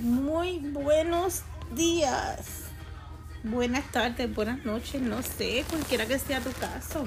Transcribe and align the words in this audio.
Muy 0.00 0.60
buenos 0.60 1.42
días. 1.76 2.70
Buenas 3.44 3.84
tardes, 3.92 4.34
buenas 4.34 4.64
noches, 4.64 5.02
no 5.02 5.20
sé, 5.20 5.62
cualquiera 5.68 6.06
que 6.06 6.18
sea 6.18 6.40
tu 6.40 6.50
caso. 6.52 7.04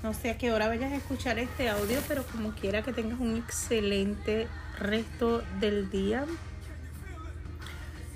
No 0.00 0.14
sé 0.14 0.30
a 0.30 0.38
qué 0.38 0.52
hora 0.52 0.68
vayas 0.68 0.92
a 0.92 0.96
escuchar 0.96 1.40
este 1.40 1.68
audio, 1.68 1.98
pero 2.06 2.24
como 2.24 2.52
quiera 2.52 2.82
que 2.82 2.92
tengas 2.92 3.18
un 3.18 3.36
excelente 3.36 4.46
resto 4.78 5.42
del 5.58 5.90
día. 5.90 6.24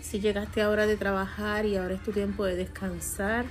Si 0.01 0.21
llegaste 0.21 0.63
a 0.63 0.71
hora 0.71 0.87
de 0.87 0.97
trabajar 0.97 1.67
y 1.67 1.77
ahora 1.77 1.95
es 1.95 2.03
tu 2.05 2.13
tiempo 2.13 2.45
de 2.45 2.55
descansar, 2.55 3.47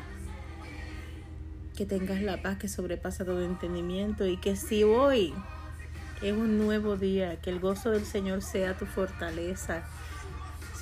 que 1.76 1.86
tengas 1.86 2.22
la 2.22 2.42
paz 2.42 2.58
que 2.58 2.70
sobrepasa 2.70 3.26
todo 3.26 3.44
entendimiento 3.44 4.26
y 4.26 4.38
que 4.38 4.56
si 4.56 4.86
hoy 4.86 5.34
es 6.22 6.34
un 6.34 6.58
nuevo 6.58 6.96
día, 6.96 7.42
que 7.42 7.50
el 7.50 7.60
gozo 7.60 7.92
del 7.92 8.06
Señor 8.06 8.42
sea 8.42 8.78
tu 8.78 8.86
fortaleza. 8.86 9.84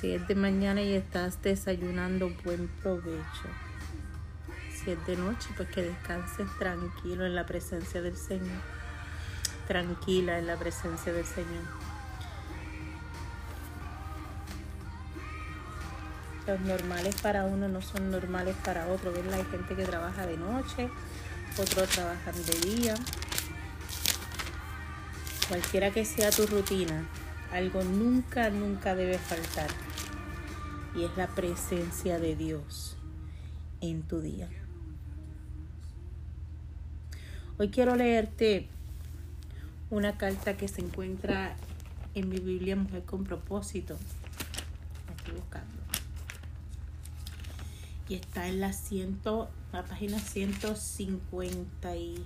Si 0.00 0.12
es 0.12 0.26
de 0.28 0.34
mañana 0.34 0.82
y 0.82 0.94
estás 0.94 1.42
desayunando, 1.42 2.30
buen 2.44 2.68
provecho. 2.68 3.48
Si 4.72 4.90
es 4.90 5.06
de 5.06 5.16
noche, 5.16 5.48
pues 5.56 5.68
que 5.70 5.82
descanses 5.82 6.46
tranquilo 6.58 7.26
en 7.26 7.34
la 7.34 7.46
presencia 7.46 8.02
del 8.02 8.16
Señor. 8.16 8.60
Tranquila 9.66 10.38
en 10.38 10.46
la 10.46 10.56
presencia 10.56 11.12
del 11.12 11.24
Señor. 11.24 11.64
Los 16.46 16.60
normales 16.60 17.14
para 17.22 17.44
uno 17.44 17.68
no 17.68 17.80
son 17.80 18.10
normales 18.10 18.54
para 18.64 18.86
otro. 18.88 19.12
¿verdad? 19.12 19.34
Hay 19.34 19.44
gente 19.46 19.74
que 19.74 19.84
trabaja 19.84 20.26
de 20.26 20.36
noche, 20.36 20.90
otros 21.58 21.88
trabajan 21.88 22.34
de 22.44 22.68
día. 22.68 22.94
Cualquiera 25.48 25.90
que 25.90 26.06
sea 26.06 26.30
tu 26.30 26.46
rutina, 26.46 27.06
algo 27.52 27.84
nunca, 27.84 28.48
nunca 28.48 28.94
debe 28.94 29.18
faltar. 29.18 29.68
Y 30.96 31.04
es 31.04 31.14
la 31.16 31.26
presencia 31.26 32.18
de 32.18 32.34
Dios 32.34 32.96
en 33.82 34.02
tu 34.02 34.20
día. 34.20 34.48
Hoy 37.58 37.68
quiero 37.68 37.94
leerte 37.94 38.68
una 39.90 40.16
carta 40.16 40.56
que 40.56 40.66
se 40.66 40.80
encuentra 40.80 41.56
en 42.14 42.28
mi 42.30 42.38
Biblia 42.38 42.74
Mujer 42.74 43.02
con 43.04 43.24
propósito. 43.24 43.98
estoy 45.18 45.34
buscando. 45.34 45.74
Y 48.08 48.14
está 48.14 48.48
en 48.48 48.60
la, 48.60 48.74
la 49.72 49.84
página 49.84 50.18
150 50.18 51.96
y 51.96 52.24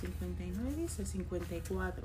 59 0.00 0.74
dice 0.76 1.04
54. 1.04 2.04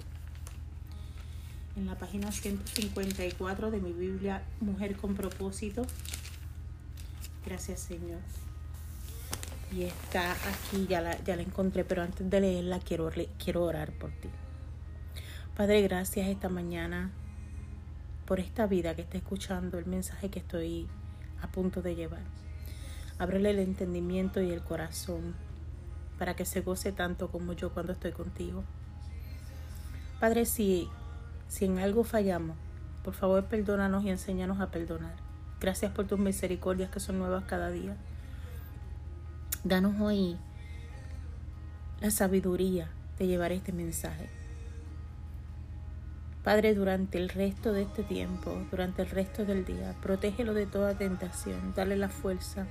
En 1.76 1.86
la 1.86 1.96
página 1.98 2.32
154 2.32 3.72
de 3.72 3.80
mi 3.80 3.92
Biblia 3.92 4.44
Mujer 4.60 4.96
con 4.96 5.16
propósito. 5.16 5.86
Gracias 7.46 7.80
Señor. 7.82 8.20
Y 9.72 9.84
está 9.84 10.34
aquí, 10.34 10.86
ya 10.88 11.02
la, 11.02 11.22
ya 11.24 11.36
la 11.36 11.42
encontré, 11.42 11.84
pero 11.84 12.04
antes 12.04 12.30
de 12.30 12.40
leerla 12.40 12.80
quiero, 12.80 13.10
quiero 13.44 13.64
orar 13.64 13.92
por 13.92 14.12
ti. 14.12 14.30
Padre, 15.56 15.82
gracias 15.82 16.28
esta 16.28 16.50
mañana 16.50 17.12
por 18.26 18.40
esta 18.40 18.68
vida 18.68 18.96
que 18.96 19.02
está 19.02 19.18
escuchando 19.18 19.78
el 19.78 19.86
mensaje 19.86 20.30
que 20.30 20.40
estoy 20.40 20.88
a 21.42 21.48
punto 21.48 21.82
de 21.82 21.96
llevar. 21.96 22.24
Ábrele 23.18 23.52
el 23.52 23.60
entendimiento 23.60 24.42
y 24.42 24.52
el 24.52 24.62
corazón 24.62 25.36
para 26.24 26.38
que 26.38 26.46
se 26.46 26.62
goce 26.62 26.94
tanto 26.94 27.30
como 27.30 27.52
yo 27.52 27.74
cuando 27.74 27.92
estoy 27.92 28.14
contigo. 28.14 28.64
Padre, 30.22 30.46
si, 30.46 30.88
si 31.50 31.66
en 31.66 31.80
algo 31.80 32.06
fallamos, 32.06 32.56
por 33.04 33.14
favor 33.14 33.44
perdónanos 33.44 34.06
y 34.06 34.10
enséñanos 34.10 34.62
a 34.62 34.72
perdonar. 34.72 35.18
Gracias 35.60 35.92
por 35.92 36.08
tus 36.08 36.18
misericordias 36.18 36.90
que 36.90 37.02
son 37.02 37.20
nuevas 37.20 37.44
cada 37.44 37.72
día. 37.72 37.98
Danos 39.66 40.00
hoy 40.00 40.38
la 42.00 42.10
sabiduría 42.10 42.90
de 43.20 43.28
llevar 43.28 43.52
este 43.52 43.74
mensaje. 43.74 44.30
Padre, 46.42 46.74
durante 46.74 47.18
el 47.18 47.28
resto 47.28 47.74
de 47.74 47.82
este 47.82 48.04
tiempo, 48.04 48.66
durante 48.72 49.02
el 49.02 49.10
resto 49.10 49.44
del 49.44 49.66
día, 49.66 49.94
protégelo 50.02 50.54
de 50.54 50.68
toda 50.68 50.98
tentación, 50.98 51.74
dale 51.76 51.98
la 51.98 52.08
fuerza 52.08 52.66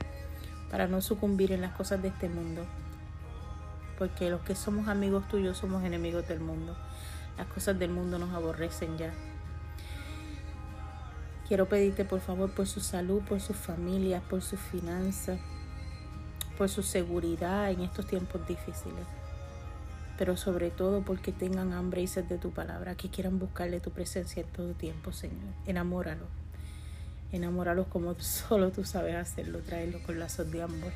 para 0.71 0.87
no 0.89 1.03
sucumbir 1.03 1.53
en 1.53 1.61
las 1.61 1.73
cosas 1.73 2.01
de 2.01 2.09
este 2.09 2.31
mundo 2.31 2.65
porque 4.03 4.31
los 4.31 4.41
que 4.41 4.57
somos 4.57 4.89
amigos 4.89 5.29
tuyos 5.29 5.59
somos 5.59 5.85
enemigos 5.85 6.27
del 6.27 6.41
mundo. 6.41 6.75
Las 7.39 7.47
cosas 7.47 7.79
del 7.79 7.93
mundo 7.93 8.19
nos 8.19 8.35
aborrecen 8.35 8.99
ya. 8.99 9.15
Quiero 11.47 11.69
pedirte 11.69 12.05
por 12.05 12.19
favor 12.19 12.51
por 12.51 12.67
su 12.67 12.81
salud, 12.81 13.23
por 13.23 13.41
sus 13.41 13.57
familias, 13.57 14.21
por 14.29 14.43
sus 14.43 14.59
finanzas, 14.59 15.39
por 16.59 16.69
su 16.69 16.83
seguridad 16.83 17.71
en 17.71 17.83
estos 17.83 18.09
tiempos 18.09 18.45
difíciles. 18.49 19.07
Pero 20.19 20.37
sobre 20.37 20.73
todo 20.73 21.03
porque 21.03 21.31
tengan 21.31 21.73
hambre 21.73 22.03
y 22.03 22.09
sed 22.09 22.25
de 22.25 22.39
tu 22.39 22.51
palabra, 22.51 22.97
que 22.97 23.09
quieran 23.09 23.39
buscarle 23.39 23.79
tu 23.79 23.93
presencia 23.93 24.43
en 24.43 24.49
todo 24.49 24.73
tiempo, 24.73 25.13
Señor. 25.13 25.55
Enamóralos. 25.65 26.27
Enamóralos 27.31 27.87
como 27.87 28.13
solo 28.19 28.73
tú 28.73 28.85
sabes 28.85 29.15
hacerlo, 29.15 29.61
traerlo 29.61 30.03
con 30.03 30.19
lazos 30.19 30.51
de 30.51 30.61
amor 30.61 30.91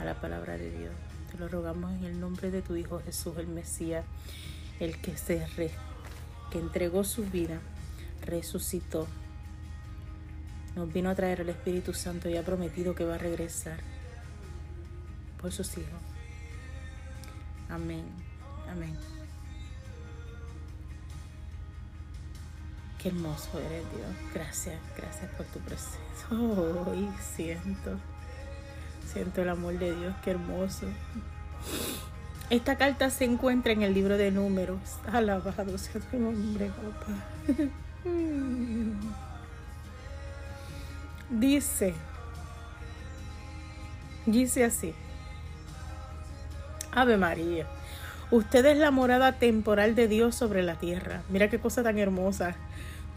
a 0.00 0.04
la 0.04 0.20
palabra 0.20 0.58
de 0.58 0.76
Dios. 0.76 1.13
Te 1.34 1.40
lo 1.40 1.48
rogamos 1.48 1.90
en 1.90 2.04
el 2.04 2.20
nombre 2.20 2.52
de 2.52 2.62
tu 2.62 2.76
Hijo 2.76 3.00
Jesús, 3.00 3.36
el 3.38 3.48
Mesías, 3.48 4.04
el 4.78 5.00
que 5.00 5.16
se 5.16 5.44
re, 5.56 5.72
que 6.52 6.60
entregó 6.60 7.02
su 7.02 7.24
vida, 7.24 7.58
resucitó, 8.22 9.08
nos 10.76 10.92
vino 10.92 11.10
a 11.10 11.16
traer 11.16 11.40
el 11.40 11.48
Espíritu 11.48 11.92
Santo 11.92 12.28
y 12.28 12.36
ha 12.36 12.44
prometido 12.44 12.94
que 12.94 13.04
va 13.04 13.16
a 13.16 13.18
regresar 13.18 13.80
por 15.40 15.50
sus 15.50 15.76
hijos. 15.76 16.00
Amén. 17.68 18.04
Amén. 18.70 18.96
Qué 23.02 23.08
hermoso 23.08 23.58
eres 23.58 23.84
Dios. 23.90 24.32
Gracias, 24.32 24.80
gracias 24.96 25.32
por 25.32 25.46
tu 25.46 25.58
presencia. 25.58 26.28
Hoy 26.30 27.08
siento. 27.34 27.98
Siento 29.12 29.42
el 29.42 29.48
amor 29.48 29.78
de 29.78 29.94
Dios, 29.94 30.14
qué 30.24 30.32
hermoso. 30.32 30.86
Esta 32.50 32.76
carta 32.76 33.10
se 33.10 33.24
encuentra 33.24 33.72
en 33.72 33.82
el 33.82 33.94
libro 33.94 34.16
de 34.16 34.30
números. 34.30 34.78
Alabado 35.10 35.78
sea 35.78 36.00
tu 36.00 36.18
nombre, 36.18 36.70
papá. 36.70 37.14
Dice, 41.30 41.94
dice 44.26 44.64
así. 44.64 44.94
Ave 46.92 47.16
María, 47.16 47.66
usted 48.30 48.66
es 48.66 48.76
la 48.76 48.90
morada 48.90 49.32
temporal 49.32 49.94
de 49.94 50.06
Dios 50.06 50.34
sobre 50.34 50.62
la 50.62 50.74
tierra. 50.76 51.22
Mira 51.30 51.48
qué 51.48 51.58
cosa 51.58 51.82
tan 51.82 51.98
hermosa. 51.98 52.54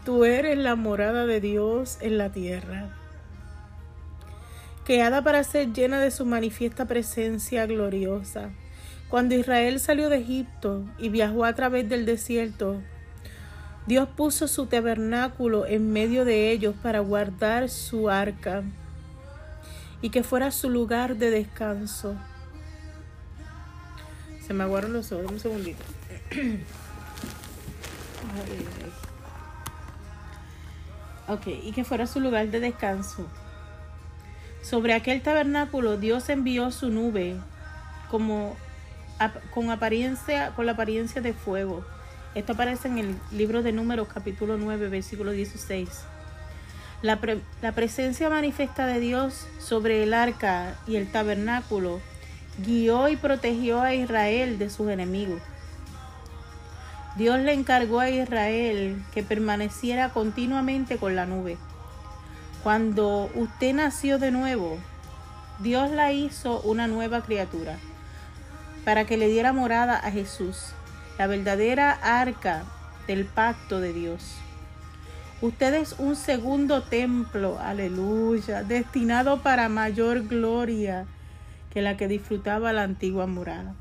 Tú 0.06 0.24
eres 0.24 0.56
la 0.56 0.74
morada 0.74 1.26
de 1.26 1.40
Dios 1.40 1.98
en 2.00 2.16
la 2.16 2.30
tierra 2.30 2.88
creada 4.88 5.22
para 5.22 5.44
ser 5.44 5.72
llena 5.74 6.00
de 6.00 6.10
su 6.10 6.24
manifiesta 6.24 6.86
presencia 6.86 7.66
gloriosa. 7.66 8.48
Cuando 9.10 9.34
Israel 9.34 9.80
salió 9.80 10.08
de 10.08 10.16
Egipto 10.16 10.82
y 10.96 11.10
viajó 11.10 11.44
a 11.44 11.52
través 11.52 11.90
del 11.90 12.06
desierto, 12.06 12.80
Dios 13.86 14.08
puso 14.08 14.48
su 14.48 14.64
tabernáculo 14.64 15.66
en 15.66 15.92
medio 15.92 16.24
de 16.24 16.50
ellos 16.50 16.74
para 16.82 17.00
guardar 17.00 17.68
su 17.68 18.08
arca 18.08 18.62
y 20.00 20.08
que 20.08 20.22
fuera 20.22 20.50
su 20.50 20.70
lugar 20.70 21.16
de 21.16 21.32
descanso. 21.32 22.16
Se 24.40 24.54
me 24.54 24.64
aguaron 24.64 24.94
los 24.94 25.12
ojos, 25.12 25.30
un 25.30 25.38
segundito. 25.38 25.84
ok, 31.28 31.46
y 31.62 31.72
que 31.72 31.84
fuera 31.84 32.06
su 32.06 32.20
lugar 32.20 32.48
de 32.48 32.60
descanso. 32.60 33.26
Sobre 34.62 34.94
aquel 34.94 35.22
tabernáculo 35.22 35.96
Dios 35.96 36.28
envió 36.28 36.70
su 36.70 36.90
nube 36.90 37.36
como 38.10 38.56
con 39.52 39.70
apariencia 39.70 40.52
con 40.54 40.66
la 40.66 40.72
apariencia 40.72 41.20
de 41.20 41.32
fuego. 41.32 41.84
Esto 42.34 42.52
aparece 42.52 42.88
en 42.88 42.98
el 42.98 43.16
libro 43.32 43.62
de 43.62 43.72
Números 43.72 44.08
capítulo 44.12 44.56
9 44.56 44.88
versículo 44.88 45.32
16. 45.32 45.88
La, 47.02 47.18
la 47.62 47.72
presencia 47.72 48.28
manifiesta 48.28 48.86
de 48.86 49.00
Dios 49.00 49.46
sobre 49.58 50.02
el 50.02 50.14
arca 50.14 50.76
y 50.86 50.96
el 50.96 51.10
tabernáculo 51.10 52.00
guió 52.64 53.08
y 53.08 53.16
protegió 53.16 53.80
a 53.80 53.94
Israel 53.94 54.58
de 54.58 54.68
sus 54.68 54.90
enemigos. 54.90 55.40
Dios 57.16 57.38
le 57.40 57.52
encargó 57.52 58.00
a 58.00 58.10
Israel 58.10 59.02
que 59.12 59.22
permaneciera 59.22 60.10
continuamente 60.10 60.98
con 60.98 61.16
la 61.16 61.26
nube. 61.26 61.56
Cuando 62.62 63.30
usted 63.34 63.72
nació 63.72 64.18
de 64.18 64.30
nuevo, 64.30 64.78
Dios 65.60 65.90
la 65.90 66.12
hizo 66.12 66.60
una 66.62 66.88
nueva 66.88 67.22
criatura 67.22 67.78
para 68.84 69.06
que 69.06 69.16
le 69.16 69.28
diera 69.28 69.52
morada 69.52 69.96
a 69.96 70.10
Jesús, 70.10 70.72
la 71.18 71.26
verdadera 71.26 71.92
arca 71.92 72.64
del 73.06 73.26
pacto 73.26 73.80
de 73.80 73.92
Dios. 73.92 74.36
Usted 75.40 75.74
es 75.74 75.94
un 75.98 76.16
segundo 76.16 76.82
templo, 76.82 77.58
aleluya, 77.60 78.64
destinado 78.64 79.40
para 79.42 79.68
mayor 79.68 80.26
gloria 80.26 81.06
que 81.70 81.80
la 81.80 81.96
que 81.96 82.08
disfrutaba 82.08 82.72
la 82.72 82.82
antigua 82.82 83.26
muralla. 83.26 83.74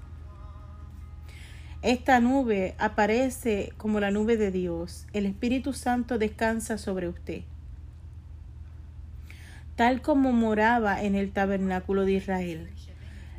Esta 1.81 2.19
nube 2.19 2.75
aparece 2.77 3.73
como 3.77 3.99
la 3.99 4.11
nube 4.11 4.37
de 4.37 4.51
Dios. 4.51 5.07
El 5.13 5.25
Espíritu 5.25 5.73
Santo 5.73 6.17
descansa 6.17 6.77
sobre 6.77 7.07
usted. 7.07 7.43
Tal 9.77 10.01
como 10.01 10.33
moraba 10.33 11.01
en 11.01 11.15
el 11.15 11.31
tabernáculo 11.31 12.03
de 12.03 12.13
Israel. 12.13 12.69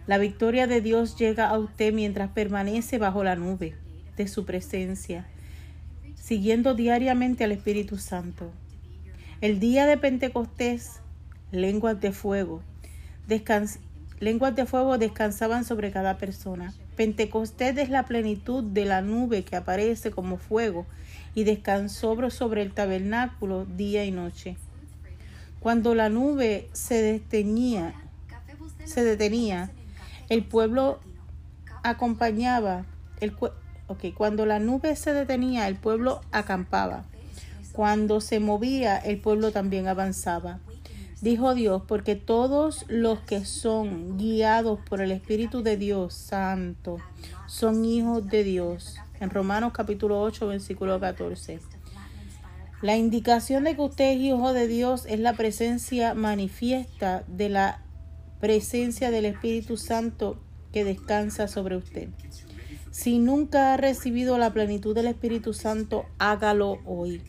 La 0.06 0.16
victoria 0.16 0.66
de 0.66 0.80
Dios 0.80 1.18
llega 1.18 1.50
a 1.50 1.58
usted 1.58 1.92
mientras 1.92 2.30
permanece 2.30 2.96
bajo 2.96 3.22
la 3.22 3.36
nube 3.36 3.74
de 4.16 4.26
su 4.26 4.46
presencia 4.46 5.26
siguiendo 6.28 6.74
diariamente 6.74 7.44
al 7.44 7.52
Espíritu 7.52 7.96
Santo. 7.96 8.50
El 9.40 9.60
día 9.60 9.86
de 9.86 9.96
Pentecostés, 9.96 11.00
lenguas 11.52 12.02
de 12.02 12.12
fuego, 12.12 12.62
lenguas 14.20 14.54
de 14.54 14.66
fuego 14.66 14.98
descansaban 14.98 15.64
sobre 15.64 15.90
cada 15.90 16.18
persona. 16.18 16.74
Pentecostés 16.96 17.78
es 17.78 17.88
la 17.88 18.04
plenitud 18.04 18.62
de 18.62 18.84
la 18.84 19.00
nube 19.00 19.42
que 19.42 19.56
aparece 19.56 20.10
como 20.10 20.36
fuego 20.36 20.84
y 21.34 21.44
descansó 21.44 22.28
sobre 22.28 22.60
el 22.60 22.74
tabernáculo 22.74 23.64
día 23.64 24.04
y 24.04 24.10
noche. 24.10 24.58
Cuando 25.60 25.94
la 25.94 26.08
nube 26.08 26.68
se 26.72 27.02
detenía, 27.02 27.94
se 28.84 29.04
detenía, 29.04 29.70
el 30.28 30.44
pueblo 30.44 31.00
acompañaba, 31.82 32.84
el, 33.20 33.32
Ok, 33.90 34.12
cuando 34.14 34.44
la 34.44 34.58
nube 34.58 34.94
se 34.96 35.14
detenía, 35.14 35.66
el 35.66 35.76
pueblo 35.76 36.20
acampaba. 36.30 37.04
Cuando 37.72 38.20
se 38.20 38.38
movía, 38.38 38.98
el 38.98 39.18
pueblo 39.18 39.50
también 39.50 39.88
avanzaba. 39.88 40.58
Dijo 41.22 41.54
Dios, 41.54 41.82
porque 41.88 42.14
todos 42.14 42.84
los 42.88 43.20
que 43.20 43.46
son 43.46 44.18
guiados 44.18 44.78
por 44.90 45.00
el 45.00 45.10
Espíritu 45.10 45.62
de 45.62 45.78
Dios 45.78 46.12
Santo 46.12 46.98
son 47.46 47.86
hijos 47.86 48.28
de 48.28 48.44
Dios. 48.44 48.96
En 49.20 49.30
Romanos 49.30 49.72
capítulo 49.72 50.20
8, 50.20 50.48
versículo 50.48 51.00
14. 51.00 51.58
La 52.80 52.96
indicación 52.96 53.64
de 53.64 53.74
que 53.74 53.82
usted 53.82 54.12
es 54.12 54.20
hijo 54.20 54.52
de 54.52 54.68
Dios 54.68 55.04
es 55.08 55.18
la 55.18 55.32
presencia 55.32 56.14
manifiesta 56.14 57.24
de 57.26 57.48
la 57.48 57.82
presencia 58.40 59.10
del 59.10 59.24
Espíritu 59.24 59.76
Santo 59.76 60.38
que 60.72 60.84
descansa 60.84 61.48
sobre 61.48 61.76
usted. 61.76 62.08
Si 62.92 63.18
nunca 63.18 63.74
ha 63.74 63.76
recibido 63.76 64.38
la 64.38 64.52
plenitud 64.52 64.94
del 64.94 65.08
Espíritu 65.08 65.54
Santo, 65.54 66.06
hágalo 66.18 66.78
hoy. 66.84 67.22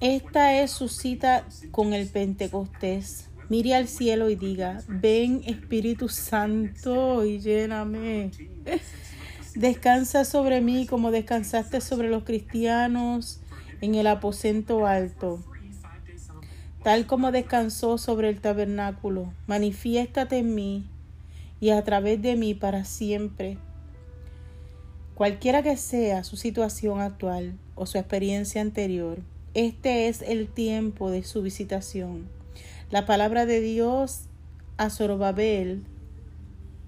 Esta 0.00 0.60
es 0.60 0.72
su 0.72 0.88
cita 0.88 1.46
con 1.70 1.94
el 1.94 2.08
Pentecostés. 2.08 3.28
Mire 3.48 3.76
al 3.76 3.86
cielo 3.86 4.28
y 4.28 4.34
diga, 4.34 4.82
ven 4.88 5.42
Espíritu 5.46 6.08
Santo 6.08 7.24
y 7.24 7.38
lléname. 7.38 8.32
Descansa 9.56 10.26
sobre 10.26 10.60
mí 10.60 10.86
como 10.86 11.10
descansaste 11.10 11.80
sobre 11.80 12.10
los 12.10 12.24
cristianos 12.24 13.40
en 13.80 13.94
el 13.94 14.06
aposento 14.06 14.86
alto, 14.86 15.42
tal 16.82 17.06
como 17.06 17.32
descansó 17.32 17.96
sobre 17.96 18.28
el 18.28 18.42
tabernáculo. 18.42 19.32
Manifiéstate 19.46 20.36
en 20.36 20.54
mí 20.54 20.84
y 21.58 21.70
a 21.70 21.82
través 21.84 22.20
de 22.20 22.36
mí 22.36 22.52
para 22.52 22.84
siempre. 22.84 23.56
Cualquiera 25.14 25.62
que 25.62 25.78
sea 25.78 26.22
su 26.22 26.36
situación 26.36 27.00
actual 27.00 27.54
o 27.76 27.86
su 27.86 27.96
experiencia 27.96 28.60
anterior, 28.60 29.20
este 29.54 30.08
es 30.08 30.20
el 30.20 30.48
tiempo 30.48 31.10
de 31.10 31.24
su 31.24 31.40
visitación. 31.40 32.28
La 32.90 33.06
palabra 33.06 33.46
de 33.46 33.62
Dios 33.62 34.24
a 34.76 34.90
Zorobabel, 34.90 35.82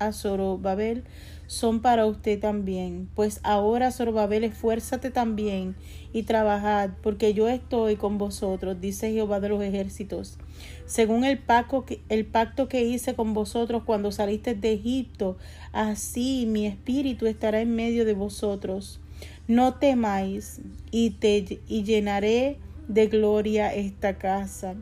a 0.00 0.12
Zorobabel 0.12 1.04
son 1.48 1.80
para 1.80 2.06
usted 2.06 2.38
también. 2.38 3.08
Pues 3.16 3.40
ahora, 3.42 3.90
Zorobabel, 3.90 4.44
esfuérzate 4.44 5.10
también 5.10 5.74
y 6.12 6.22
trabajad, 6.22 6.90
porque 7.02 7.34
yo 7.34 7.48
estoy 7.48 7.96
con 7.96 8.18
vosotros, 8.18 8.80
dice 8.80 9.10
Jehová 9.10 9.40
de 9.40 9.48
los 9.48 9.62
ejércitos. 9.62 10.38
Según 10.84 11.24
el 11.24 11.38
pacto, 11.38 11.84
que, 11.84 12.02
el 12.10 12.26
pacto 12.26 12.68
que 12.68 12.84
hice 12.84 13.14
con 13.14 13.32
vosotros 13.32 13.82
cuando 13.84 14.12
saliste 14.12 14.54
de 14.54 14.74
Egipto, 14.74 15.38
así 15.72 16.44
mi 16.46 16.66
espíritu 16.66 17.26
estará 17.26 17.60
en 17.60 17.74
medio 17.74 18.04
de 18.04 18.14
vosotros. 18.14 19.00
No 19.48 19.74
temáis, 19.74 20.60
y, 20.90 21.10
te, 21.10 21.60
y 21.66 21.82
llenaré 21.82 22.58
de 22.88 23.06
gloria 23.06 23.74
esta 23.74 24.18
casa. 24.18 24.74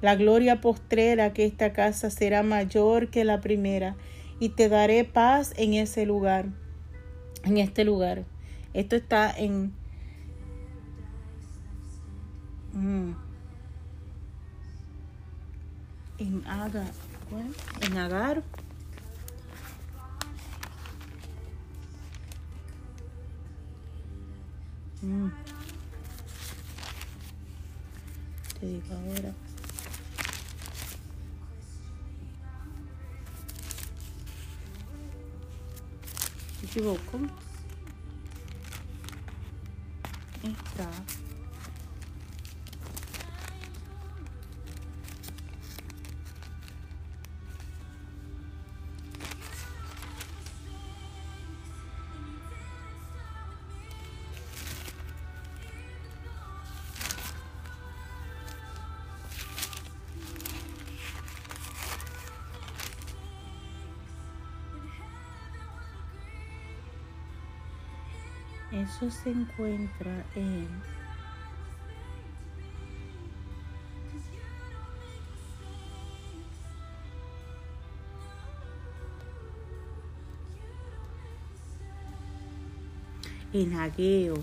La 0.00 0.16
gloria 0.16 0.62
postrera 0.62 1.34
que 1.34 1.44
esta 1.44 1.74
casa 1.74 2.08
será 2.08 2.42
mayor 2.42 3.08
que 3.08 3.24
la 3.24 3.42
primera 3.42 3.96
y 4.38 4.50
te 4.50 4.68
daré 4.68 5.04
paz 5.04 5.52
en 5.56 5.74
ese 5.74 6.06
lugar, 6.06 6.46
en 7.44 7.58
este 7.58 7.84
lugar. 7.84 8.24
Esto 8.74 8.96
está 8.96 9.30
en... 9.30 9.72
Mm, 12.72 13.12
en 16.18 16.46
Agar, 16.46 16.92
en 17.80 17.98
Agar. 17.98 18.42
Mm. 25.02 25.28
Te 28.60 28.66
digo 28.66 28.84
ahora. 28.94 29.45
de 36.74 36.80
louco 36.80 37.18
entrar. 40.42 41.25
Eso 68.72 69.10
se 69.10 69.30
encuentra 69.30 70.24
en 70.34 70.68
en 83.52 83.74
Ageo. 83.74 84.34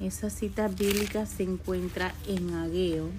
Esa 0.00 0.30
cita 0.30 0.68
bíblica 0.68 1.26
se 1.26 1.42
encuentra 1.44 2.14
en 2.26 2.54
Ageo. 2.54 3.10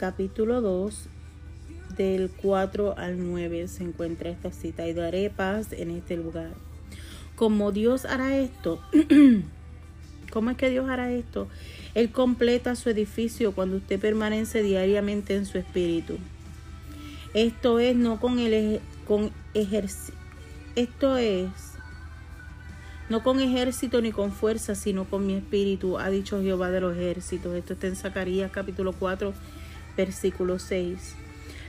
Capítulo 0.00 0.62
2 0.62 1.08
del 1.94 2.30
4 2.30 2.96
al 2.96 3.18
9 3.18 3.68
se 3.68 3.82
encuentra 3.82 4.30
esta 4.30 4.50
cita 4.50 4.88
y 4.88 4.94
daré 4.94 5.28
paz 5.28 5.74
en 5.74 5.90
este 5.90 6.16
lugar. 6.16 6.52
Como 7.36 7.70
Dios 7.70 8.06
hará 8.06 8.34
esto, 8.38 8.80
¿cómo 10.32 10.48
es 10.52 10.56
que 10.56 10.70
Dios 10.70 10.88
hará 10.88 11.12
esto? 11.12 11.48
Él 11.94 12.10
completa 12.12 12.76
su 12.76 12.88
edificio 12.88 13.52
cuando 13.52 13.76
usted 13.76 14.00
permanece 14.00 14.62
diariamente 14.62 15.36
en 15.36 15.44
su 15.44 15.58
espíritu. 15.58 16.16
Esto 17.34 17.78
es 17.78 17.94
no 17.94 18.18
con 18.20 18.38
el 18.38 18.80
con 19.06 19.30
esto 20.76 21.16
es 21.18 21.50
no 23.10 23.22
con 23.22 23.40
ejército 23.40 24.00
ni 24.00 24.12
con 24.12 24.32
fuerza, 24.32 24.74
sino 24.74 25.04
con 25.04 25.26
mi 25.26 25.34
espíritu, 25.34 25.98
ha 25.98 26.08
dicho 26.08 26.40
Jehová 26.40 26.70
de 26.70 26.80
los 26.80 26.96
ejércitos. 26.96 27.54
Esto 27.54 27.74
está 27.74 27.88
en 27.88 27.96
Zacarías 27.96 28.50
capítulo 28.50 28.92
4, 28.92 29.34
versículo 29.96 30.58
6. 30.58 31.14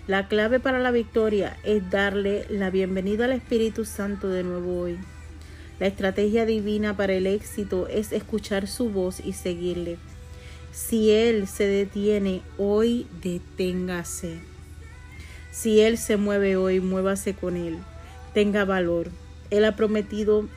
La 0.08 0.28
clave 0.28 0.60
para 0.60 0.80
la 0.80 0.92
victoria 0.92 1.58
es 1.63 1.90
darle 1.90 2.46
la 2.50 2.70
bienvenida 2.70 3.25
al 3.25 3.34
Espíritu 3.34 3.86
Santo 3.86 4.28
de 4.30 4.44
nuevo 4.44 4.80
hoy. 4.80 4.98
La 5.80 5.88
estrategia 5.88 6.46
divina 6.46 6.96
para 6.98 7.13
el 7.13 7.28
éxito 7.28 7.88
es 7.88 8.12
escuchar 8.12 8.68
su 8.68 8.90
voz 8.90 9.20
y 9.20 9.34
seguirle. 9.34 9.98
Si 10.72 11.12
Él 11.12 11.48
se 11.48 11.66
detiene 11.66 12.42
hoy, 12.58 13.08
deténgase. 13.22 14.40
Si 15.51 15.82
Él 15.82 15.98
se 15.98 16.18
mueve 16.18 16.56
hoy, 16.56 16.80
muévase 16.80 17.34
con 17.34 17.58
Él. 17.58 17.78
Tenga 18.34 18.63
valor. 18.63 19.10
Él 19.50 19.66
ha 19.66 19.75
prometido 19.75 20.48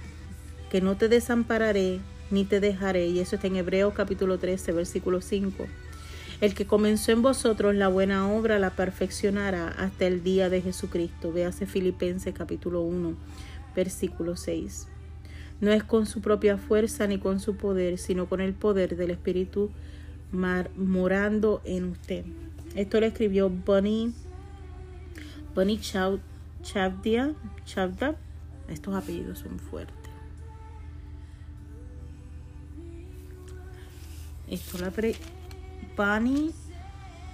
que 0.70 0.80
no 0.80 0.96
te 0.96 1.08
desampararé 1.08 2.00
ni 2.30 2.44
te 2.44 2.60
dejaré. 2.60 3.06
Y 3.06 3.20
eso 3.20 3.36
está 3.36 3.46
en 3.48 3.56
Hebreos 3.56 3.94
capítulo 3.94 4.38
13, 4.38 4.72
versículo 4.72 5.20
5. 5.20 5.66
El 6.44 6.52
que 6.52 6.66
comenzó 6.66 7.10
en 7.10 7.22
vosotros 7.22 7.74
la 7.74 7.88
buena 7.88 8.30
obra 8.30 8.58
la 8.58 8.68
perfeccionará 8.68 9.68
hasta 9.68 10.06
el 10.06 10.22
día 10.22 10.50
de 10.50 10.60
Jesucristo. 10.60 11.32
Véase 11.32 11.64
Filipenses 11.64 12.34
capítulo 12.34 12.82
1, 12.82 13.16
versículo 13.74 14.36
6. 14.36 14.88
No 15.62 15.72
es 15.72 15.82
con 15.84 16.04
su 16.04 16.20
propia 16.20 16.58
fuerza 16.58 17.06
ni 17.06 17.16
con 17.16 17.40
su 17.40 17.56
poder, 17.56 17.96
sino 17.96 18.28
con 18.28 18.42
el 18.42 18.52
poder 18.52 18.94
del 18.94 19.12
Espíritu 19.12 19.70
morando 20.32 21.62
en 21.64 21.84
usted. 21.84 22.26
Esto 22.74 23.00
lo 23.00 23.06
escribió 23.06 23.48
Bunny, 23.48 24.12
Bunny 25.54 25.80
Chavdia, 25.80 27.32
Chavda. 27.64 28.16
Estos 28.68 28.94
apellidos 28.94 29.38
son 29.38 29.58
fuertes. 29.58 30.10
Esto 34.46 34.76
la 34.76 34.90
pre 34.90 35.16
Bunny 35.96 36.52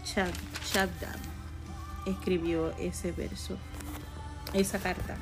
Chavda 0.04 1.16
escribió 2.04 2.76
ese 2.78 3.12
verso, 3.12 3.56
esa 4.52 4.78
carta. 4.78 5.16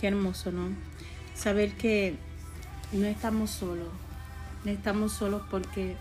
Qué 0.00 0.08
hermoso, 0.08 0.52
¿no? 0.52 0.68
Saber 1.34 1.74
que 1.76 2.16
no 2.92 3.06
estamos 3.06 3.50
solos. 3.50 3.88
No 4.64 4.70
estamos 4.70 5.12
solos 5.12 5.42
porque 5.50 5.96